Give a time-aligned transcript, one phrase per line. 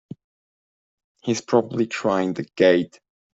[1.21, 2.99] He's probably trying the gate!